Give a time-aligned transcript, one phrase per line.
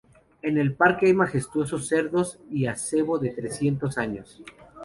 [0.41, 4.41] En el parque hay majestuosos cedros y acebo de trescientos años.